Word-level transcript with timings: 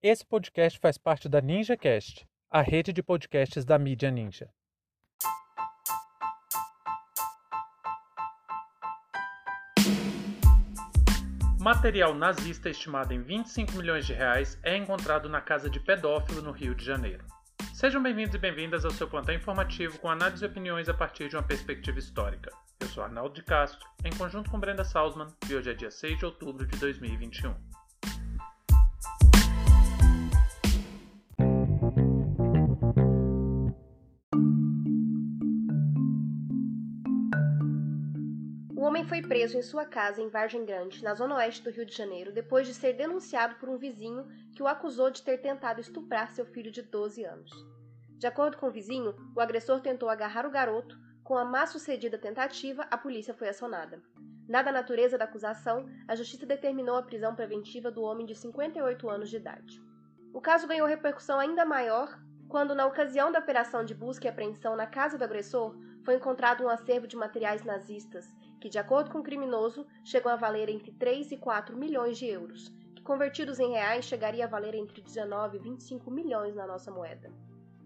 Esse 0.00 0.24
podcast 0.24 0.78
faz 0.78 0.96
parte 0.96 1.28
da 1.28 1.40
NinjaCast, 1.40 2.24
a 2.48 2.62
rede 2.62 2.92
de 2.92 3.02
podcasts 3.02 3.64
da 3.64 3.76
mídia 3.76 4.12
Ninja. 4.12 4.48
Material 11.58 12.14
nazista 12.14 12.70
estimado 12.70 13.12
em 13.12 13.20
25 13.20 13.72
milhões 13.72 14.06
de 14.06 14.12
reais 14.12 14.56
é 14.62 14.76
encontrado 14.76 15.28
na 15.28 15.40
casa 15.40 15.68
de 15.68 15.80
pedófilo 15.80 16.42
no 16.42 16.52
Rio 16.52 16.76
de 16.76 16.84
Janeiro. 16.84 17.26
Sejam 17.74 18.00
bem-vindos 18.00 18.36
e 18.36 18.38
bem-vindas 18.38 18.84
ao 18.84 18.92
seu 18.92 19.08
plantão 19.08 19.34
informativo 19.34 19.98
com 19.98 20.08
análise 20.08 20.44
e 20.44 20.46
opiniões 20.46 20.88
a 20.88 20.94
partir 20.94 21.28
de 21.28 21.34
uma 21.34 21.42
perspectiva 21.42 21.98
histórica. 21.98 22.52
Eu 22.78 22.86
sou 22.86 23.02
Arnaldo 23.02 23.34
de 23.34 23.42
Castro, 23.42 23.84
em 24.04 24.16
conjunto 24.16 24.48
com 24.48 24.60
Brenda 24.60 24.84
Salzman, 24.84 25.26
e 25.50 25.56
hoje 25.56 25.72
é 25.72 25.74
dia 25.74 25.90
6 25.90 26.20
de 26.20 26.24
outubro 26.24 26.64
de 26.64 26.78
2021. 26.78 27.52
Foi 39.18 39.22
preso 39.26 39.58
em 39.58 39.62
sua 39.62 39.84
casa 39.84 40.22
em 40.22 40.28
Vargem 40.28 40.64
Grande, 40.64 41.02
na 41.02 41.12
zona 41.12 41.34
oeste 41.34 41.64
do 41.64 41.70
Rio 41.70 41.84
de 41.84 41.96
Janeiro, 41.96 42.30
depois 42.30 42.68
de 42.68 42.74
ser 42.74 42.92
denunciado 42.92 43.56
por 43.56 43.68
um 43.68 43.76
vizinho 43.76 44.28
que 44.54 44.62
o 44.62 44.68
acusou 44.68 45.10
de 45.10 45.22
ter 45.22 45.38
tentado 45.38 45.80
estuprar 45.80 46.30
seu 46.30 46.46
filho 46.46 46.70
de 46.70 46.82
12 46.82 47.24
anos. 47.24 47.50
De 48.16 48.28
acordo 48.28 48.56
com 48.56 48.68
o 48.68 48.70
vizinho, 48.70 49.16
o 49.34 49.40
agressor 49.40 49.80
tentou 49.80 50.08
agarrar 50.08 50.46
o 50.46 50.50
garoto. 50.50 50.96
Com 51.24 51.36
a 51.36 51.44
má 51.44 51.66
sucedida 51.66 52.16
tentativa, 52.16 52.86
a 52.90 52.96
polícia 52.96 53.34
foi 53.34 53.48
acionada. 53.48 54.00
Dada 54.48 54.70
a 54.70 54.72
natureza 54.72 55.18
da 55.18 55.24
acusação, 55.24 55.86
a 56.06 56.14
justiça 56.14 56.46
determinou 56.46 56.96
a 56.96 57.02
prisão 57.02 57.34
preventiva 57.34 57.90
do 57.90 58.02
homem 58.02 58.24
de 58.24 58.36
58 58.36 59.10
anos 59.10 59.30
de 59.30 59.36
idade. 59.36 59.82
O 60.32 60.40
caso 60.40 60.68
ganhou 60.68 60.86
repercussão 60.86 61.40
ainda 61.40 61.64
maior 61.64 62.16
quando, 62.48 62.72
na 62.72 62.86
ocasião 62.86 63.32
da 63.32 63.40
operação 63.40 63.84
de 63.84 63.94
busca 63.94 64.26
e 64.26 64.30
apreensão 64.30 64.76
na 64.76 64.86
casa 64.86 65.18
do 65.18 65.24
agressor, 65.24 65.76
foi 66.08 66.14
encontrado 66.14 66.64
um 66.64 66.70
acervo 66.70 67.06
de 67.06 67.18
materiais 67.18 67.62
nazistas, 67.64 68.34
que, 68.58 68.70
de 68.70 68.78
acordo 68.78 69.10
com 69.10 69.18
o 69.18 69.22
criminoso, 69.22 69.86
chegou 70.02 70.32
a 70.32 70.36
valer 70.36 70.70
entre 70.70 70.90
3 70.90 71.32
e 71.32 71.36
4 71.36 71.76
milhões 71.76 72.16
de 72.16 72.24
euros, 72.24 72.72
que 72.96 73.02
convertidos 73.02 73.60
em 73.60 73.72
reais 73.72 74.06
chegaria 74.06 74.46
a 74.46 74.48
valer 74.48 74.74
entre 74.74 75.02
19 75.02 75.58
e 75.58 75.60
25 75.60 76.10
milhões 76.10 76.54
na 76.54 76.66
nossa 76.66 76.90
moeda. 76.90 77.30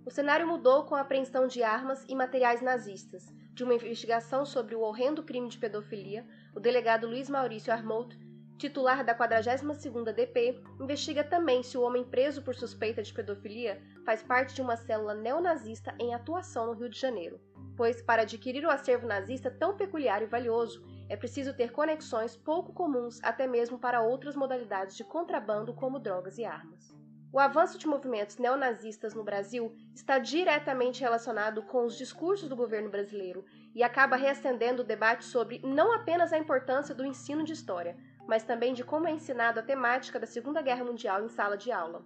O 0.07 0.11
cenário 0.13 0.47
mudou 0.47 0.85
com 0.85 0.95
a 0.95 1.01
apreensão 1.01 1.49
de 1.49 1.65
armas 1.65 2.05
e 2.09 2.15
materiais 2.15 2.63
nazistas. 2.63 3.27
De 3.55 3.65
uma 3.65 3.75
investigação 3.75 4.47
sobre 4.47 4.77
o 4.77 4.83
horrendo 4.83 5.25
crime 5.25 5.49
de 5.49 5.59
pedofilia, 5.59 6.25
o 6.55 6.61
delegado 6.61 7.09
Luiz 7.09 7.29
Maurício 7.29 7.73
Armout, 7.73 8.17
titular 8.57 9.05
da 9.05 9.19
42ª 9.19 10.13
DP, 10.13 10.63
investiga 10.81 11.25
também 11.25 11.65
se 11.65 11.77
o 11.77 11.83
homem 11.83 12.05
preso 12.05 12.41
por 12.41 12.55
suspeita 12.55 13.03
de 13.03 13.13
pedofilia 13.13 13.83
faz 14.07 14.23
parte 14.23 14.55
de 14.55 14.63
uma 14.63 14.77
célula 14.77 15.13
neonazista 15.13 15.93
em 15.99 16.15
atuação 16.15 16.67
no 16.69 16.75
Rio 16.75 16.89
de 16.89 17.01
Janeiro. 17.01 17.41
Pois, 17.77 18.03
para 18.03 18.23
adquirir 18.23 18.65
o 18.65 18.71
acervo 18.71 19.07
nazista 19.07 19.51
tão 19.51 19.77
peculiar 19.77 20.23
e 20.23 20.27
valioso, 20.27 20.85
é 21.09 21.17
preciso 21.17 21.55
ter 21.55 21.73
conexões 21.73 22.37
pouco 22.37 22.73
comuns 22.73 23.19
até 23.23 23.47
mesmo 23.47 23.79
para 23.79 24.03
outras 24.03 24.37
modalidades 24.37 24.97
de 24.97 25.05
contrabando 25.05 25.73
como 25.73 25.99
drogas 25.99 26.39
e 26.39 26.45
armas. 26.45 26.95
O 27.33 27.39
avanço 27.39 27.79
de 27.79 27.87
movimentos 27.87 28.37
neonazistas 28.37 29.15
no 29.15 29.25
Brasil 29.25 29.75
está 29.95 30.19
diretamente 30.19 31.01
relacionado 31.01 31.63
com 31.63 31.87
os 31.87 31.97
discursos 31.97 32.47
do 32.47 32.55
governo 32.55 32.91
brasileiro 32.91 33.47
e 33.75 33.83
acaba 33.83 34.17
reacendendo 34.17 34.83
o 34.83 34.85
debate 34.85 35.25
sobre 35.25 35.59
não 35.65 35.95
apenas 35.95 36.31
a 36.31 36.39
importância 36.39 36.95
do 36.95 37.07
ensino 37.07 37.43
de 37.43 37.55
história, 37.55 37.97
mas 38.29 38.45
também 38.45 38.75
de 38.75 38.85
como 38.85 39.09
é 39.09 39.13
ensinado 39.13 39.59
a 39.59 39.63
temática 39.63 40.21
da 40.21 40.27
Segunda 40.27 40.61
Guerra 40.61 40.85
Mundial 40.85 41.25
em 41.25 41.29
sala 41.31 41.57
de 41.57 41.73
aula. 41.73 42.05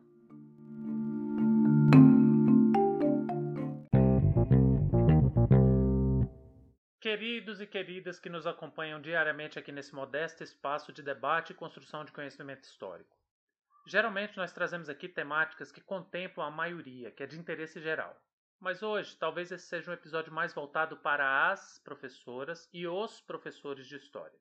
Queridos 7.06 7.60
e 7.60 7.68
queridas 7.68 8.18
que 8.18 8.28
nos 8.28 8.48
acompanham 8.48 9.00
diariamente 9.00 9.60
aqui 9.60 9.70
nesse 9.70 9.94
modesto 9.94 10.42
espaço 10.42 10.92
de 10.92 11.04
debate 11.04 11.52
e 11.52 11.54
construção 11.54 12.04
de 12.04 12.10
conhecimento 12.10 12.64
histórico. 12.64 13.16
Geralmente 13.86 14.36
nós 14.36 14.52
trazemos 14.52 14.88
aqui 14.88 15.08
temáticas 15.08 15.70
que 15.70 15.80
contemplam 15.80 16.44
a 16.44 16.50
maioria, 16.50 17.12
que 17.12 17.22
é 17.22 17.26
de 17.26 17.38
interesse 17.38 17.80
geral. 17.80 18.20
Mas 18.58 18.82
hoje, 18.82 19.16
talvez 19.16 19.52
esse 19.52 19.68
seja 19.68 19.88
um 19.88 19.94
episódio 19.94 20.32
mais 20.32 20.52
voltado 20.52 20.96
para 20.96 21.48
as 21.48 21.78
professoras 21.78 22.68
e 22.72 22.88
os 22.88 23.20
professores 23.20 23.86
de 23.86 23.94
história. 23.94 24.40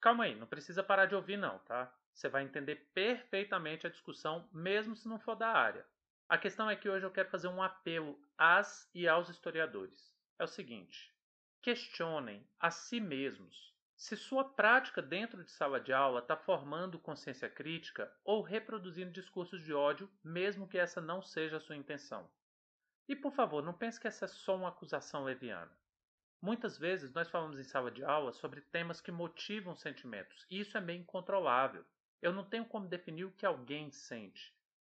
Calma 0.00 0.24
aí, 0.24 0.34
não 0.34 0.48
precisa 0.48 0.82
parar 0.82 1.06
de 1.06 1.14
ouvir 1.14 1.36
não, 1.36 1.60
tá? 1.60 1.94
Você 2.12 2.28
vai 2.28 2.42
entender 2.42 2.90
perfeitamente 2.92 3.86
a 3.86 3.90
discussão, 3.90 4.48
mesmo 4.52 4.96
se 4.96 5.06
não 5.06 5.20
for 5.20 5.36
da 5.36 5.48
área. 5.48 5.86
A 6.28 6.36
questão 6.36 6.68
é 6.68 6.74
que 6.74 6.88
hoje 6.88 7.06
eu 7.06 7.12
quero 7.12 7.30
fazer 7.30 7.46
um 7.46 7.62
apelo 7.62 8.20
às 8.36 8.90
e 8.92 9.06
aos 9.06 9.28
historiadores. 9.28 10.12
É 10.36 10.42
o 10.42 10.48
seguinte: 10.48 11.13
questionem 11.64 12.46
a 12.60 12.70
si 12.70 13.00
mesmos 13.00 13.74
se 13.96 14.18
sua 14.18 14.44
prática 14.44 15.00
dentro 15.00 15.42
de 15.42 15.50
sala 15.50 15.80
de 15.80 15.94
aula 15.94 16.20
está 16.20 16.36
formando 16.36 16.98
consciência 16.98 17.48
crítica 17.48 18.14
ou 18.22 18.42
reproduzindo 18.42 19.10
discursos 19.10 19.64
de 19.64 19.72
ódio, 19.72 20.10
mesmo 20.22 20.68
que 20.68 20.76
essa 20.76 21.00
não 21.00 21.22
seja 21.22 21.56
a 21.56 21.60
sua 21.60 21.74
intenção. 21.74 22.30
E 23.08 23.16
por 23.16 23.32
favor, 23.32 23.62
não 23.62 23.72
pense 23.72 23.98
que 23.98 24.06
essa 24.06 24.26
é 24.26 24.28
só 24.28 24.54
uma 24.56 24.68
acusação 24.68 25.24
leviana. 25.24 25.72
Muitas 26.38 26.76
vezes 26.76 27.14
nós 27.14 27.30
falamos 27.30 27.58
em 27.58 27.64
sala 27.64 27.90
de 27.90 28.04
aula 28.04 28.34
sobre 28.34 28.60
temas 28.60 29.00
que 29.00 29.10
motivam 29.10 29.74
sentimentos, 29.74 30.44
e 30.50 30.60
isso 30.60 30.76
é 30.76 30.82
meio 30.82 31.00
incontrolável. 31.00 31.82
Eu 32.20 32.34
não 32.34 32.44
tenho 32.44 32.66
como 32.66 32.86
definir 32.86 33.24
o 33.24 33.32
que 33.32 33.46
alguém 33.46 33.90
sente. 33.90 34.53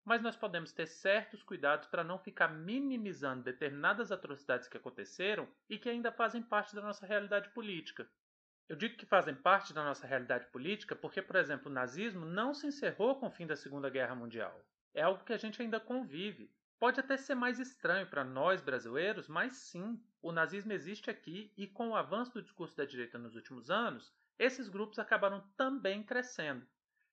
Mas 0.09 0.23
nós 0.23 0.35
podemos 0.35 0.71
ter 0.71 0.87
certos 0.87 1.43
cuidados 1.43 1.87
para 1.87 2.03
não 2.03 2.17
ficar 2.17 2.47
minimizando 2.47 3.43
determinadas 3.43 4.11
atrocidades 4.11 4.67
que 4.67 4.75
aconteceram 4.75 5.47
e 5.69 5.77
que 5.77 5.87
ainda 5.87 6.11
fazem 6.11 6.41
parte 6.41 6.73
da 6.73 6.81
nossa 6.81 7.05
realidade 7.05 7.49
política. 7.49 8.09
Eu 8.67 8.75
digo 8.75 8.97
que 8.97 9.05
fazem 9.05 9.35
parte 9.35 9.71
da 9.71 9.83
nossa 9.83 10.07
realidade 10.07 10.47
política 10.47 10.95
porque, 10.95 11.21
por 11.21 11.35
exemplo, 11.35 11.69
o 11.69 11.73
nazismo 11.73 12.25
não 12.25 12.55
se 12.55 12.65
encerrou 12.65 13.19
com 13.19 13.27
o 13.27 13.31
fim 13.31 13.45
da 13.45 13.55
Segunda 13.55 13.87
Guerra 13.87 14.15
Mundial. 14.15 14.59
É 14.95 15.03
algo 15.03 15.23
que 15.23 15.31
a 15.31 15.37
gente 15.37 15.61
ainda 15.61 15.79
convive. 15.79 16.51
Pode 16.79 16.99
até 16.99 17.15
ser 17.15 17.35
mais 17.35 17.59
estranho 17.59 18.07
para 18.07 18.23
nós 18.23 18.63
brasileiros, 18.63 19.27
mas 19.27 19.57
sim, 19.57 20.03
o 20.23 20.31
nazismo 20.31 20.73
existe 20.73 21.11
aqui 21.11 21.53
e 21.55 21.67
com 21.67 21.89
o 21.89 21.95
avanço 21.95 22.33
do 22.33 22.41
discurso 22.41 22.75
da 22.75 22.83
direita 22.83 23.19
nos 23.19 23.35
últimos 23.35 23.69
anos, 23.69 24.11
esses 24.39 24.69
grupos 24.69 24.97
acabaram 24.97 25.47
também 25.55 26.01
crescendo. 26.01 26.65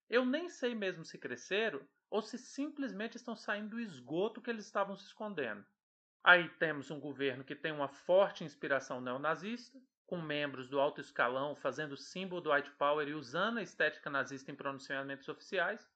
Eu 0.08 0.24
nem 0.24 0.48
sei 0.48 0.74
mesmo 0.74 1.04
se 1.04 1.18
cresceram 1.18 1.86
ou 2.10 2.22
se 2.22 2.38
simplesmente 2.38 3.16
estão 3.16 3.36
saindo 3.36 3.70
do 3.70 3.80
esgoto 3.80 4.40
que 4.40 4.50
eles 4.50 4.64
estavam 4.64 4.96
se 4.96 5.06
escondendo. 5.06 5.64
Aí 6.22 6.48
temos 6.58 6.90
um 6.90 6.98
governo 6.98 7.44
que 7.44 7.54
tem 7.54 7.72
uma 7.72 7.88
forte 7.88 8.42
inspiração 8.42 9.00
neonazista, 9.00 9.80
com 10.06 10.20
membros 10.20 10.68
do 10.68 10.80
alto 10.80 11.00
escalão 11.00 11.56
fazendo 11.56 11.96
símbolo 11.96 12.40
do 12.40 12.52
white 12.52 12.70
power 12.72 13.06
e 13.08 13.14
usando 13.14 13.58
a 13.58 13.62
estética 13.62 14.08
nazista 14.08 14.50
em 14.50 14.54
pronunciamentos 14.54 15.28
oficiais. 15.28 15.88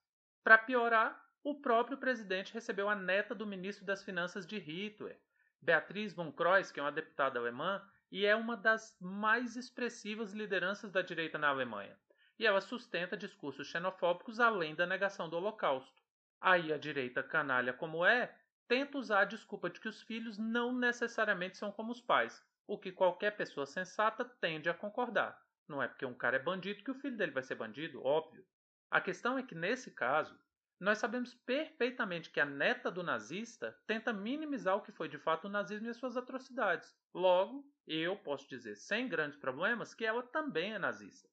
Para 0.43 0.57
piorar, 0.57 1.21
o 1.43 1.55
próprio 1.55 1.97
presidente 1.97 2.53
recebeu 2.53 2.89
a 2.89 2.95
neta 2.95 3.33
do 3.33 3.47
ministro 3.47 3.85
das 3.85 4.03
Finanças 4.03 4.45
de 4.45 4.57
Hitler, 4.57 5.19
Beatriz 5.61 6.13
von 6.13 6.31
Kreuz, 6.31 6.71
que 6.71 6.79
é 6.79 6.83
uma 6.83 6.91
deputada 6.91 7.39
alemã 7.39 7.81
e 8.11 8.25
é 8.25 8.35
uma 8.35 8.57
das 8.57 8.97
mais 8.99 9.55
expressivas 9.55 10.33
lideranças 10.33 10.91
da 10.91 11.01
direita 11.01 11.37
na 11.37 11.49
Alemanha. 11.49 11.97
E 12.37 12.45
ela 12.45 12.59
sustenta 12.59 13.15
discursos 13.15 13.67
xenofóbicos 13.67 14.39
além 14.39 14.75
da 14.75 14.85
negação 14.85 15.29
do 15.29 15.37
Holocausto. 15.37 16.00
Aí 16.41 16.73
a 16.73 16.77
direita 16.77 17.21
canalha 17.21 17.71
como 17.71 18.03
é, 18.03 18.35
tenta 18.67 18.97
usar 18.97 19.21
a 19.21 19.25
desculpa 19.25 19.69
de 19.69 19.79
que 19.79 19.87
os 19.87 20.01
filhos 20.01 20.39
não 20.39 20.73
necessariamente 20.73 21.55
são 21.55 21.71
como 21.71 21.91
os 21.91 22.01
pais, 22.01 22.43
o 22.65 22.79
que 22.79 22.91
qualquer 22.91 23.37
pessoa 23.37 23.67
sensata 23.67 24.25
tende 24.25 24.67
a 24.67 24.73
concordar. 24.73 25.39
Não 25.67 25.83
é 25.83 25.87
porque 25.87 26.05
um 26.05 26.15
cara 26.15 26.37
é 26.37 26.39
bandido 26.39 26.83
que 26.83 26.89
o 26.89 26.95
filho 26.95 27.15
dele 27.15 27.31
vai 27.31 27.43
ser 27.43 27.55
bandido, 27.55 28.03
óbvio. 28.03 28.43
A 28.89 28.99
questão 28.99 29.37
é 29.37 29.43
que, 29.43 29.53
nesse 29.53 29.91
caso, 29.91 30.37
nós 30.79 30.97
sabemos 30.97 31.33
perfeitamente 31.33 32.31
que 32.31 32.39
a 32.39 32.45
neta 32.45 32.89
do 32.89 33.03
nazista 33.03 33.79
tenta 33.85 34.11
minimizar 34.11 34.75
o 34.75 34.81
que 34.81 34.91
foi 34.91 35.07
de 35.07 35.19
fato 35.19 35.45
o 35.45 35.49
nazismo 35.49 35.85
e 35.87 35.91
as 35.91 35.97
suas 35.97 36.17
atrocidades. 36.17 36.93
Logo, 37.13 37.63
eu 37.85 38.17
posso 38.17 38.49
dizer 38.49 38.75
sem 38.75 39.07
grandes 39.07 39.37
problemas 39.37 39.93
que 39.93 40.03
ela 40.03 40.23
também 40.23 40.73
é 40.73 40.79
nazista. 40.79 41.29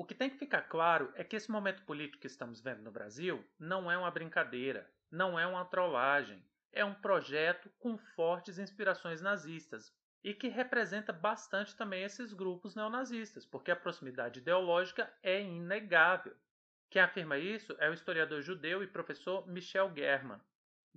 O 0.00 0.04
que 0.06 0.14
tem 0.14 0.30
que 0.30 0.38
ficar 0.38 0.62
claro 0.62 1.12
é 1.14 1.22
que 1.22 1.36
esse 1.36 1.50
momento 1.50 1.82
político 1.82 2.22
que 2.22 2.26
estamos 2.26 2.58
vendo 2.62 2.80
no 2.80 2.90
Brasil 2.90 3.44
não 3.58 3.92
é 3.92 3.98
uma 3.98 4.10
brincadeira, 4.10 4.90
não 5.10 5.38
é 5.38 5.46
uma 5.46 5.66
trollagem, 5.66 6.42
é 6.72 6.82
um 6.82 6.94
projeto 6.94 7.70
com 7.78 7.98
fortes 7.98 8.58
inspirações 8.58 9.20
nazistas, 9.20 9.94
e 10.24 10.32
que 10.32 10.48
representa 10.48 11.12
bastante 11.12 11.76
também 11.76 12.02
esses 12.02 12.32
grupos 12.32 12.74
neonazistas, 12.74 13.44
porque 13.44 13.70
a 13.70 13.76
proximidade 13.76 14.40
ideológica 14.40 15.12
é 15.22 15.42
inegável. 15.42 16.34
Quem 16.88 17.02
afirma 17.02 17.36
isso 17.36 17.76
é 17.78 17.90
o 17.90 17.94
historiador 17.94 18.40
judeu 18.40 18.82
e 18.82 18.86
professor 18.86 19.46
Michel 19.46 19.92
German. 19.94 20.40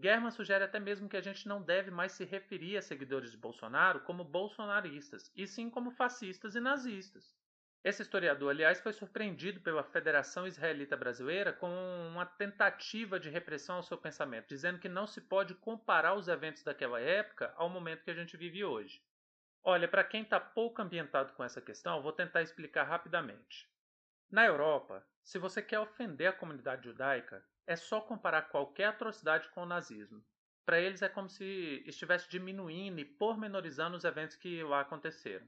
German 0.02 0.32
sugere 0.32 0.64
até 0.64 0.80
mesmo 0.80 1.10
que 1.10 1.18
a 1.18 1.22
gente 1.22 1.46
não 1.46 1.62
deve 1.62 1.92
mais 1.92 2.14
se 2.14 2.24
referir 2.24 2.78
a 2.78 2.82
seguidores 2.82 3.32
de 3.32 3.38
Bolsonaro 3.38 4.00
como 4.00 4.24
bolsonaristas, 4.24 5.30
e 5.36 5.46
sim 5.46 5.70
como 5.70 5.92
fascistas 5.92 6.56
e 6.56 6.62
nazistas. 6.62 7.36
Esse 7.84 8.02
historiador, 8.02 8.50
aliás, 8.50 8.80
foi 8.80 8.94
surpreendido 8.94 9.60
pela 9.60 9.84
Federação 9.84 10.48
Israelita 10.48 10.96
Brasileira 10.96 11.52
com 11.52 11.68
uma 12.08 12.26
tentativa 12.26 13.20
de 13.20 13.30
repressão 13.30 13.76
ao 13.76 13.84
seu 13.84 13.98
pensamento, 13.98 14.48
dizendo 14.48 14.80
que 14.80 14.88
não 14.88 15.06
se 15.06 15.20
pode 15.20 15.54
comparar 15.54 16.14
os 16.14 16.30
eventos 16.30 16.64
daquela 16.64 17.02
época 17.02 17.54
ao 17.58 17.68
momento 17.68 18.06
que 18.06 18.12
a 18.12 18.14
gente 18.14 18.38
vive 18.38 18.64
hoje. 18.64 19.04
Olha, 19.62 19.86
para 19.86 20.04
quem 20.04 20.22
está 20.22 20.40
pouco 20.40 20.82
ambientado 20.82 21.34
com 21.34 21.44
essa 21.44 21.62
questão, 21.62 22.02
vou 22.02 22.14
tentar 22.14 22.42
explicar 22.42 22.86
rapidamente. 22.86 23.70
Na 24.32 24.46
Europa, 24.46 25.06
se 25.22 25.38
você 25.38 25.62
quer 25.62 25.80
ofender 25.80 26.30
a 26.30 26.34
comunidade 26.34 26.86
judaica, 26.86 27.46
é 27.68 27.76
só 27.76 28.00
comparar 28.00 28.44
qualquer 28.44 28.86
atrocidade 28.86 29.50
com 29.50 29.64
o 29.64 29.66
nazismo. 29.66 30.24
Para 30.66 30.80
eles 30.80 31.02
é 31.02 31.10
como 31.10 31.30
se 31.30 31.84
estivesse 31.86 32.30
diminuindo 32.30 33.00
e 33.00 33.06
pormenorizando 33.06 33.98
os 33.98 34.06
eventos 34.06 34.38
que 34.38 34.64
lá 34.64 34.80
aconteceram 34.80 35.46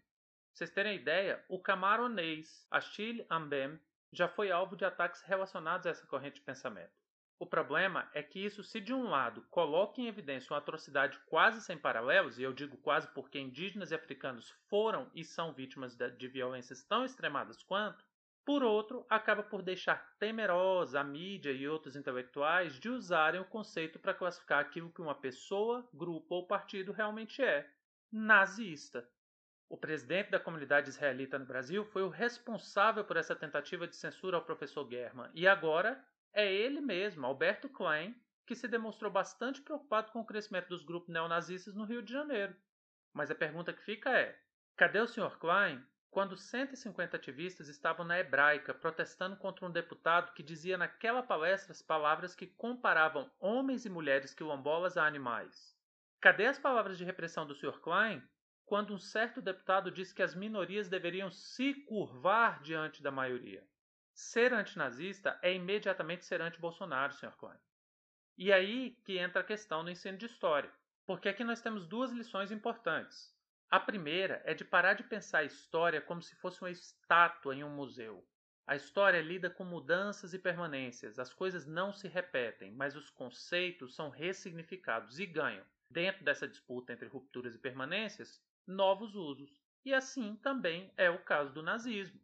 vocês 0.55 0.69
terem 0.69 0.95
ideia, 0.95 1.43
o 1.49 1.59
camaronês 1.59 2.65
Achille 2.71 3.27
Ambem 3.29 3.77
já 4.09 4.25
foi 4.29 4.51
alvo 4.51 4.77
de 4.77 4.85
ataques 4.85 5.21
relacionados 5.23 5.85
a 5.85 5.89
essa 5.89 6.07
corrente 6.07 6.35
de 6.35 6.45
pensamento. 6.45 6.93
O 7.37 7.45
problema 7.45 8.09
é 8.13 8.23
que 8.23 8.39
isso, 8.39 8.63
se 8.63 8.79
de 8.79 8.93
um 8.93 9.09
lado 9.09 9.41
coloca 9.49 9.99
em 9.99 10.07
evidência 10.07 10.53
uma 10.53 10.59
atrocidade 10.59 11.19
quase 11.25 11.59
sem 11.59 11.77
paralelos, 11.77 12.39
e 12.39 12.43
eu 12.43 12.53
digo 12.53 12.77
quase 12.77 13.05
porque 13.09 13.37
indígenas 13.37 13.91
e 13.91 13.95
africanos 13.95 14.49
foram 14.69 15.11
e 15.13 15.25
são 15.25 15.51
vítimas 15.51 15.97
de 15.97 16.27
violências 16.29 16.81
tão 16.85 17.03
extremadas 17.03 17.61
quanto, 17.61 18.05
por 18.45 18.63
outro, 18.63 19.05
acaba 19.09 19.43
por 19.43 19.61
deixar 19.61 20.15
temerosa 20.17 21.01
a 21.01 21.03
mídia 21.03 21.51
e 21.51 21.67
outros 21.67 21.97
intelectuais 21.97 22.79
de 22.79 22.87
usarem 22.87 23.41
o 23.41 23.45
conceito 23.45 23.99
para 23.99 24.13
classificar 24.13 24.61
aquilo 24.61 24.89
que 24.89 25.01
uma 25.01 25.15
pessoa, 25.15 25.85
grupo 25.93 26.33
ou 26.33 26.47
partido 26.47 26.93
realmente 26.93 27.43
é: 27.43 27.69
nazista. 28.09 29.05
O 29.67 29.77
presidente 29.77 30.29
da 30.29 30.39
comunidade 30.39 30.89
israelita 30.89 31.39
no 31.39 31.45
Brasil 31.45 31.83
foi 31.85 32.03
o 32.03 32.09
responsável 32.09 33.03
por 33.03 33.17
essa 33.17 33.35
tentativa 33.35 33.87
de 33.87 33.95
censura 33.95 34.37
ao 34.37 34.45
professor 34.45 34.87
German, 34.89 35.29
e 35.33 35.47
agora 35.47 36.03
é 36.33 36.53
ele 36.53 36.79
mesmo, 36.79 37.25
Alberto 37.25 37.67
Klein, 37.67 38.15
que 38.45 38.55
se 38.55 38.67
demonstrou 38.67 39.11
bastante 39.11 39.61
preocupado 39.61 40.11
com 40.11 40.19
o 40.19 40.25
crescimento 40.25 40.69
dos 40.69 40.83
grupos 40.83 41.09
neonazistas 41.09 41.73
no 41.73 41.83
Rio 41.83 42.03
de 42.03 42.13
Janeiro. 42.13 42.55
Mas 43.11 43.31
a 43.31 43.35
pergunta 43.35 43.73
que 43.73 43.81
fica 43.81 44.11
é: 44.11 44.37
cadê 44.75 44.99
o 44.99 45.07
Sr. 45.07 45.37
Klein 45.39 45.83
quando 46.11 46.37
150 46.37 47.17
ativistas 47.17 47.67
estavam 47.67 48.05
na 48.05 48.19
hebraica 48.19 48.73
protestando 48.73 49.35
contra 49.35 49.65
um 49.65 49.71
deputado 49.71 50.33
que 50.33 50.43
dizia 50.43 50.77
naquela 50.77 51.23
palestra 51.23 51.71
as 51.71 51.81
palavras 51.81 52.35
que 52.35 52.47
comparavam 52.47 53.29
homens 53.39 53.85
e 53.85 53.89
mulheres 53.89 54.33
quilombolas 54.33 54.95
a 54.95 55.05
animais? 55.05 55.75
Cadê 56.21 56.45
as 56.45 56.59
palavras 56.59 56.97
de 56.97 57.03
repressão 57.03 57.45
do 57.45 57.55
Sr. 57.55 57.79
Klein 57.81 58.21
quando 58.65 58.93
um 58.93 58.97
certo 58.97 59.41
deputado 59.41 59.91
disse 59.91 60.13
que 60.13 60.23
as 60.23 60.33
minorias 60.33 60.89
deveriam 60.89 61.29
se 61.29 61.73
curvar 61.85 62.61
diante 62.61 63.01
da 63.03 63.11
maioria. 63.11 63.63
Ser 64.13 64.53
antinazista 64.53 65.37
é 65.41 65.53
imediatamente 65.53 66.25
ser 66.25 66.41
anti-Bolsonaro, 66.41 67.13
Sr. 67.13 67.35
Klein. 67.37 67.59
E 68.37 68.51
aí 68.51 68.91
que 69.05 69.17
entra 69.17 69.41
a 69.41 69.45
questão 69.45 69.83
do 69.83 69.89
ensino 69.89 70.17
de 70.17 70.25
história, 70.25 70.71
porque 71.05 71.29
aqui 71.29 71.43
nós 71.43 71.61
temos 71.61 71.85
duas 71.85 72.11
lições 72.11 72.51
importantes. 72.51 73.33
A 73.69 73.79
primeira 73.79 74.41
é 74.45 74.53
de 74.53 74.63
parar 74.63 74.93
de 74.93 75.03
pensar 75.03 75.39
a 75.39 75.43
história 75.43 76.01
como 76.01 76.21
se 76.21 76.35
fosse 76.35 76.61
uma 76.61 76.71
estátua 76.71 77.55
em 77.55 77.63
um 77.63 77.69
museu. 77.69 78.25
A 78.67 78.75
história 78.75 79.21
lida 79.21 79.49
com 79.49 79.63
mudanças 79.63 80.33
e 80.33 80.39
permanências, 80.39 81.19
as 81.19 81.33
coisas 81.33 81.67
não 81.67 81.93
se 81.93 82.07
repetem, 82.07 82.71
mas 82.71 82.95
os 82.95 83.09
conceitos 83.09 83.93
são 83.95 84.09
ressignificados 84.09 85.19
e 85.19 85.25
ganham, 85.25 85.63
dentro 85.89 86.23
dessa 86.23 86.47
disputa 86.47 86.91
entre 86.91 87.07
rupturas 87.07 87.53
e 87.53 87.59
permanências, 87.59 88.41
novos 88.67 89.15
usos. 89.15 89.49
E 89.83 89.93
assim 89.93 90.35
também 90.37 90.91
é 90.97 91.09
o 91.09 91.23
caso 91.23 91.53
do 91.53 91.61
nazismo. 91.61 92.19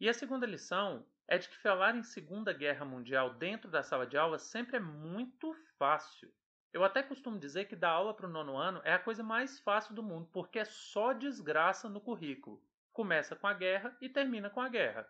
E 0.00 0.08
a 0.08 0.14
segunda 0.14 0.46
lição 0.46 1.06
é 1.26 1.38
de 1.38 1.48
que 1.48 1.56
falar 1.56 1.94
em 1.94 2.02
Segunda 2.02 2.52
Guerra 2.52 2.84
Mundial 2.84 3.34
dentro 3.34 3.70
da 3.70 3.82
sala 3.82 4.06
de 4.06 4.16
aula 4.16 4.38
sempre 4.38 4.76
é 4.76 4.80
muito 4.80 5.54
fácil. 5.78 6.32
Eu 6.72 6.82
até 6.82 7.02
costumo 7.02 7.38
dizer 7.38 7.66
que 7.66 7.76
dar 7.76 7.90
aula 7.90 8.12
para 8.12 8.26
o 8.26 8.30
nono 8.30 8.56
ano 8.56 8.80
é 8.84 8.92
a 8.92 8.98
coisa 8.98 9.22
mais 9.22 9.60
fácil 9.60 9.94
do 9.94 10.02
mundo, 10.02 10.28
porque 10.32 10.58
é 10.58 10.64
só 10.64 11.12
desgraça 11.12 11.88
no 11.88 12.00
currículo. 12.00 12.60
Começa 12.92 13.36
com 13.36 13.46
a 13.46 13.54
guerra 13.54 13.96
e 14.00 14.08
termina 14.08 14.50
com 14.50 14.60
a 14.60 14.68
guerra. 14.68 15.08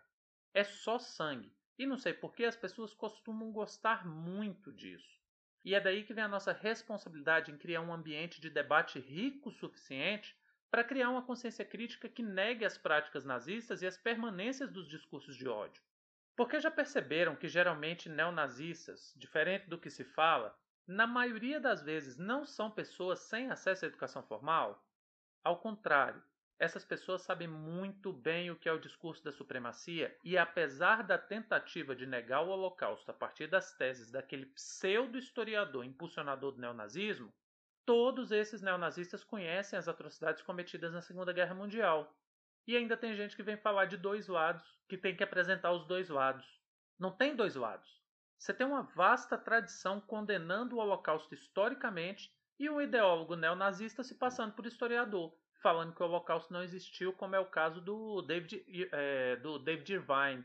É 0.53 0.63
só 0.63 0.99
sangue. 0.99 1.51
E 1.77 1.85
não 1.85 1.97
sei 1.97 2.13
por 2.13 2.33
que 2.33 2.45
as 2.45 2.55
pessoas 2.55 2.93
costumam 2.93 3.51
gostar 3.51 4.07
muito 4.07 4.71
disso. 4.71 5.19
E 5.63 5.73
é 5.73 5.81
daí 5.81 6.03
que 6.03 6.13
vem 6.13 6.23
a 6.23 6.27
nossa 6.27 6.53
responsabilidade 6.53 7.51
em 7.51 7.57
criar 7.57 7.81
um 7.81 7.91
ambiente 7.91 8.39
de 8.39 8.51
debate 8.51 8.99
rico 8.99 9.49
o 9.49 9.51
suficiente 9.51 10.37
para 10.69 10.83
criar 10.83 11.09
uma 11.09 11.21
consciência 11.21 11.63
crítica 11.63 12.09
que 12.09 12.23
negue 12.23 12.65
as 12.65 12.77
práticas 12.77 13.23
nazistas 13.23 13.81
e 13.81 13.87
as 13.87 13.97
permanências 13.97 14.71
dos 14.71 14.87
discursos 14.87 15.35
de 15.35 15.47
ódio. 15.47 15.81
Porque 16.35 16.59
já 16.59 16.69
perceberam 16.69 17.35
que 17.35 17.47
geralmente 17.47 18.09
neonazistas, 18.09 19.13
diferente 19.15 19.69
do 19.69 19.79
que 19.79 19.89
se 19.89 20.03
fala, 20.03 20.57
na 20.87 21.07
maioria 21.07 21.59
das 21.59 21.81
vezes 21.81 22.17
não 22.17 22.45
são 22.45 22.69
pessoas 22.69 23.19
sem 23.19 23.49
acesso 23.49 23.85
à 23.85 23.87
educação 23.87 24.21
formal? 24.21 24.85
Ao 25.43 25.57
contrário, 25.57 26.21
essas 26.57 26.85
pessoas 26.85 27.21
sabem 27.21 27.47
muito 27.47 28.13
bem 28.13 28.49
o 28.49 28.55
que 28.55 28.69
é 28.69 28.71
o 28.71 28.79
discurso 28.79 29.23
da 29.23 29.31
supremacia 29.31 30.17
e, 30.23 30.37
apesar 30.37 31.03
da 31.03 31.17
tentativa 31.17 31.95
de 31.95 32.05
negar 32.05 32.41
o 32.41 32.49
Holocausto 32.49 33.11
a 33.11 33.13
partir 33.13 33.47
das 33.47 33.73
teses 33.73 34.09
daquele 34.09 34.45
pseudo-historiador 34.47 35.83
impulsionador 35.83 36.53
do 36.53 36.61
neonazismo, 36.61 37.33
Todos 37.85 38.31
esses 38.31 38.63
neonazistas 38.63 39.23
conhecem 39.23 39.77
as 39.77 39.87
atrocidades 39.87 40.41
cometidas 40.41 40.91
na 40.91 41.01
Segunda 41.01 41.31
Guerra 41.31 41.53
Mundial. 41.53 42.11
E 42.65 42.75
ainda 42.75 42.97
tem 42.97 43.13
gente 43.13 43.35
que 43.35 43.43
vem 43.43 43.57
falar 43.57 43.85
de 43.85 43.95
dois 43.95 44.27
lados, 44.27 44.65
que 44.89 44.97
tem 44.97 45.15
que 45.15 45.23
apresentar 45.23 45.71
os 45.71 45.85
dois 45.85 46.09
lados. 46.09 46.43
Não 46.97 47.11
tem 47.11 47.35
dois 47.35 47.53
lados. 47.53 48.01
Você 48.39 48.53
tem 48.55 48.65
uma 48.65 48.81
vasta 48.81 49.37
tradição 49.37 50.01
condenando 50.01 50.75
o 50.75 50.79
Holocausto 50.79 51.33
historicamente 51.35 52.33
e 52.59 52.67
um 52.69 52.81
ideólogo 52.81 53.35
neonazista 53.35 54.03
se 54.03 54.15
passando 54.15 54.53
por 54.53 54.65
historiador, 54.65 55.37
falando 55.61 55.93
que 55.93 56.01
o 56.01 56.05
Holocausto 56.05 56.51
não 56.51 56.63
existiu, 56.63 57.13
como 57.13 57.35
é 57.35 57.39
o 57.39 57.45
caso 57.45 57.81
do 57.81 58.23
David, 58.23 58.65
é, 58.91 59.35
do 59.35 59.59
David 59.59 59.93
Irvine, 59.93 60.43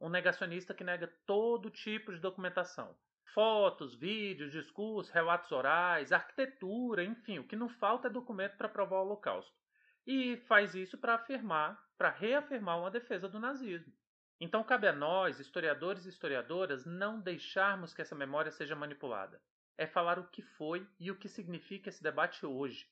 um 0.00 0.08
negacionista 0.08 0.74
que 0.74 0.82
nega 0.82 1.06
todo 1.26 1.70
tipo 1.70 2.12
de 2.12 2.18
documentação 2.18 2.96
fotos, 3.34 3.94
vídeos, 3.94 4.52
discursos, 4.52 5.12
relatos 5.12 5.50
orais, 5.52 6.12
arquitetura, 6.12 7.04
enfim, 7.04 7.38
o 7.38 7.44
que 7.44 7.56
não 7.56 7.68
falta 7.68 8.08
é 8.08 8.10
documento 8.10 8.56
para 8.56 8.68
provar 8.68 8.98
o 8.98 9.02
Holocausto. 9.02 9.52
E 10.06 10.36
faz 10.48 10.74
isso 10.74 10.98
para 10.98 11.14
afirmar, 11.14 11.82
para 11.96 12.10
reafirmar 12.10 12.78
uma 12.78 12.90
defesa 12.90 13.28
do 13.28 13.38
nazismo. 13.38 13.92
Então 14.40 14.64
cabe 14.64 14.88
a 14.88 14.92
nós, 14.92 15.38
historiadores 15.38 16.04
e 16.04 16.08
historiadoras, 16.08 16.84
não 16.84 17.20
deixarmos 17.20 17.94
que 17.94 18.02
essa 18.02 18.14
memória 18.14 18.50
seja 18.50 18.74
manipulada. 18.74 19.40
É 19.78 19.86
falar 19.86 20.18
o 20.18 20.28
que 20.28 20.42
foi 20.42 20.86
e 20.98 21.10
o 21.10 21.16
que 21.16 21.28
significa 21.28 21.88
esse 21.88 22.02
debate 22.02 22.44
hoje. 22.44 22.90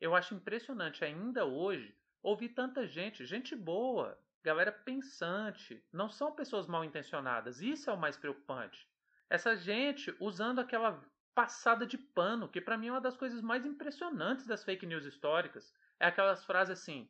Eu 0.00 0.14
acho 0.14 0.34
impressionante 0.34 1.04
ainda 1.04 1.44
hoje 1.44 1.96
ouvir 2.22 2.50
tanta 2.50 2.86
gente, 2.86 3.24
gente 3.24 3.56
boa, 3.56 4.18
galera 4.42 4.70
pensante, 4.70 5.82
não 5.92 6.10
são 6.10 6.34
pessoas 6.34 6.66
mal 6.66 6.84
intencionadas. 6.84 7.60
Isso 7.60 7.88
é 7.88 7.92
o 7.92 7.98
mais 7.98 8.16
preocupante. 8.16 8.86
Essa 9.30 9.56
gente 9.56 10.14
usando 10.18 10.58
aquela 10.58 11.00
passada 11.34 11.86
de 11.86 11.96
pano, 11.96 12.48
que 12.48 12.60
para 12.60 12.76
mim 12.76 12.88
é 12.88 12.92
uma 12.92 13.00
das 13.00 13.16
coisas 13.16 13.40
mais 13.40 13.64
impressionantes 13.64 14.46
das 14.46 14.64
fake 14.64 14.84
news 14.84 15.06
históricas. 15.06 15.72
É 16.00 16.06
aquelas 16.06 16.44
frases 16.44 16.78
assim: 16.78 17.08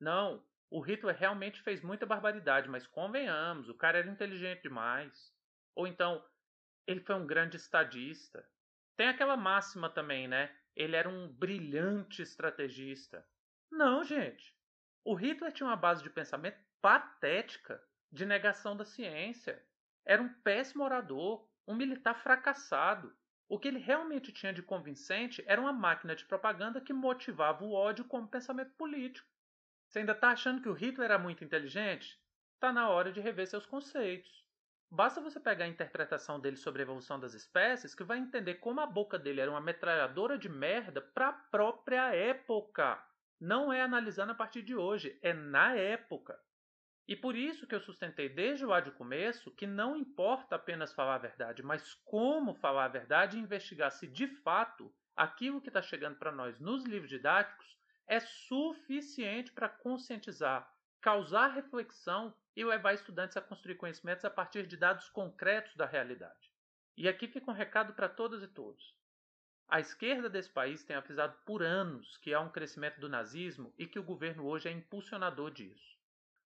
não, 0.00 0.44
o 0.68 0.80
Hitler 0.80 1.16
realmente 1.16 1.62
fez 1.62 1.80
muita 1.80 2.04
barbaridade, 2.04 2.68
mas 2.68 2.86
convenhamos, 2.86 3.68
o 3.68 3.74
cara 3.74 3.98
era 3.98 4.10
inteligente 4.10 4.62
demais. 4.62 5.32
Ou 5.74 5.86
então, 5.86 6.24
ele 6.86 7.00
foi 7.00 7.14
um 7.14 7.26
grande 7.26 7.56
estadista. 7.56 8.46
Tem 8.96 9.08
aquela 9.08 9.36
máxima 9.36 9.88
também, 9.88 10.28
né? 10.28 10.54
Ele 10.76 10.96
era 10.96 11.08
um 11.08 11.28
brilhante 11.28 12.22
estrategista. 12.22 13.26
Não, 13.70 14.04
gente. 14.04 14.54
O 15.04 15.14
Hitler 15.14 15.52
tinha 15.52 15.68
uma 15.68 15.76
base 15.76 16.02
de 16.02 16.10
pensamento 16.10 16.58
patética, 16.80 17.82
de 18.12 18.26
negação 18.26 18.76
da 18.76 18.84
ciência. 18.84 19.64
Era 20.04 20.22
um 20.22 20.32
péssimo 20.42 20.84
orador, 20.84 21.48
um 21.70 21.76
militar 21.76 22.14
fracassado. 22.14 23.16
O 23.48 23.58
que 23.58 23.68
ele 23.68 23.78
realmente 23.78 24.32
tinha 24.32 24.52
de 24.52 24.62
convincente 24.62 25.42
era 25.46 25.60
uma 25.60 25.72
máquina 25.72 26.16
de 26.16 26.24
propaganda 26.24 26.80
que 26.80 26.92
motivava 26.92 27.64
o 27.64 27.72
ódio 27.72 28.04
como 28.04 28.28
pensamento 28.28 28.72
político. 28.74 29.28
Você 29.88 30.00
ainda 30.00 30.12
está 30.12 30.30
achando 30.30 30.60
que 30.60 30.68
o 30.68 30.72
Hitler 30.72 31.10
era 31.10 31.18
muito 31.18 31.44
inteligente? 31.44 32.20
Está 32.54 32.72
na 32.72 32.88
hora 32.88 33.12
de 33.12 33.20
rever 33.20 33.46
seus 33.46 33.66
conceitos. 33.66 34.44
Basta 34.90 35.20
você 35.20 35.38
pegar 35.38 35.64
a 35.64 35.68
interpretação 35.68 36.40
dele 36.40 36.56
sobre 36.56 36.82
a 36.82 36.84
evolução 36.84 37.18
das 37.18 37.34
espécies 37.34 37.94
que 37.94 38.02
vai 38.02 38.18
entender 38.18 38.54
como 38.56 38.80
a 38.80 38.86
boca 38.86 39.16
dele 39.16 39.40
era 39.40 39.50
uma 39.50 39.60
metralhadora 39.60 40.36
de 40.36 40.48
merda 40.48 41.00
para 41.00 41.28
a 41.28 41.32
própria 41.32 42.12
época. 42.12 43.00
Não 43.40 43.72
é 43.72 43.80
analisando 43.80 44.32
a 44.32 44.34
partir 44.34 44.62
de 44.62 44.74
hoje, 44.74 45.16
é 45.22 45.32
na 45.32 45.74
época. 45.74 46.36
E 47.10 47.16
por 47.16 47.34
isso 47.34 47.66
que 47.66 47.74
eu 47.74 47.80
sustentei 47.80 48.28
desde 48.28 48.64
lá 48.64 48.78
de 48.78 48.92
começo 48.92 49.50
que 49.50 49.66
não 49.66 49.96
importa 49.96 50.54
apenas 50.54 50.92
falar 50.92 51.16
a 51.16 51.18
verdade, 51.18 51.60
mas 51.60 51.92
como 52.04 52.54
falar 52.54 52.84
a 52.84 52.88
verdade 53.00 53.36
e 53.36 53.40
investigar 53.40 53.90
se 53.90 54.06
de 54.06 54.28
fato 54.28 54.94
aquilo 55.16 55.60
que 55.60 55.66
está 55.66 55.82
chegando 55.82 56.18
para 56.20 56.30
nós 56.30 56.60
nos 56.60 56.84
livros 56.84 57.10
didáticos 57.10 57.76
é 58.06 58.20
suficiente 58.20 59.50
para 59.50 59.68
conscientizar 59.68 60.72
causar 61.00 61.48
reflexão 61.48 62.32
e 62.54 62.64
levar 62.64 62.94
estudantes 62.94 63.36
a 63.36 63.40
construir 63.40 63.74
conhecimentos 63.74 64.24
a 64.24 64.30
partir 64.30 64.64
de 64.64 64.76
dados 64.76 65.08
concretos 65.08 65.74
da 65.74 65.86
realidade. 65.86 66.52
E 66.96 67.08
aqui 67.08 67.26
fica 67.26 67.50
um 67.50 67.54
recado 67.54 67.92
para 67.92 68.08
todas 68.08 68.40
e 68.40 68.46
todos. 68.46 68.94
A 69.66 69.80
esquerda 69.80 70.30
desse 70.30 70.50
país 70.50 70.84
tem 70.84 70.94
avisado 70.94 71.36
por 71.44 71.60
anos 71.60 72.16
que 72.18 72.32
há 72.32 72.40
um 72.40 72.52
crescimento 72.52 73.00
do 73.00 73.08
nazismo 73.08 73.74
e 73.76 73.84
que 73.84 73.98
o 73.98 74.04
governo 74.04 74.46
hoje 74.46 74.68
é 74.68 74.72
impulsionador 74.72 75.50
disso. 75.50 75.99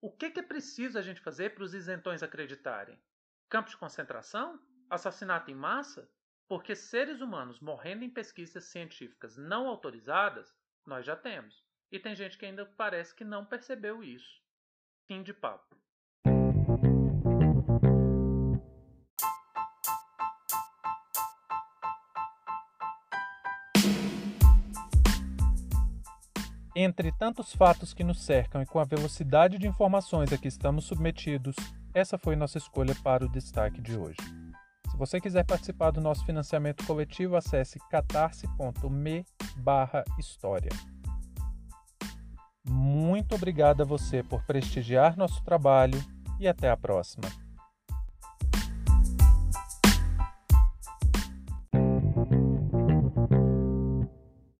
O 0.05 0.11
que, 0.11 0.27
é 0.39 0.43
preciso 0.43 0.99
a 0.99 1.01
gente 1.01 1.23
fazer 1.23 1.55
para 1.55 1.65
os 1.65 1.73
isentões 1.73 2.23
acreditarem? 2.23 3.01
Campos 3.49 3.73
de 3.73 3.79
concentração? 3.79 4.61
Assassinato 4.91 5.51
em 5.51 5.55
massa? 5.55 6.07
Porque 6.47 6.77
seres 6.77 7.23
humanos 7.23 7.59
morrendo 7.59 8.05
em 8.05 8.11
pesquisas 8.11 8.65
científicas 8.65 9.39
não 9.39 9.67
autorizadas, 9.67 10.55
nós 10.85 11.07
já 11.07 11.17
temos. 11.17 11.65
E 11.91 11.99
tem 11.99 12.15
gente 12.15 12.37
que 12.37 12.45
ainda 12.45 12.67
parece 12.67 13.15
que 13.15 13.25
não 13.25 13.47
percebeu 13.47 14.05
isso. 14.05 14.43
Fim 15.09 15.23
de 15.23 15.33
papo. 15.33 15.75
Entre 26.77 27.13
tantos 27.13 27.55
fatos 27.55 27.95
que 27.95 28.03
nos 28.03 28.21
cercam 28.21 28.61
e 28.61 28.67
com 28.67 28.81
a 28.81 28.85
velocidade 28.85 29.59
de 29.59 29.69
informações 29.69 30.33
a 30.33 30.39
que 30.39 30.49
estamos 30.49 30.87
submetidos, 30.87 31.55
essa 31.95 32.19
foi 32.19 32.35
nossa 32.35 32.59
escolha 32.59 32.97
para 32.97 33.25
o 33.25 33.29
destaque 33.29 33.81
de 33.81 33.97
hoje. 33.97 34.19
Se 34.91 34.97
você 34.97 35.21
quiser 35.21 35.45
participar 35.45 35.93
do 35.93 36.01
nosso 36.01 36.27
financiamento 36.27 36.85
coletivo, 36.85 37.37
acesse 37.37 37.79
catarse.me/história. 37.91 40.71
Muito 42.69 43.37
obrigado 43.37 43.83
a 43.83 43.85
você 43.85 44.25
por 44.25 44.45
prestigiar 44.45 45.17
nosso 45.17 45.45
trabalho 45.45 46.03
e 46.41 46.49
até 46.49 46.69
a 46.69 46.77
próxima. 46.77 47.44